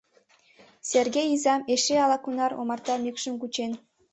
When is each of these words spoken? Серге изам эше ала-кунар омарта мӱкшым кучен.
Серге 0.89 1.23
изам 1.33 1.61
эше 1.73 1.95
ала-кунар 2.05 2.51
омарта 2.61 2.95
мӱкшым 3.03 3.35
кучен. 3.41 3.71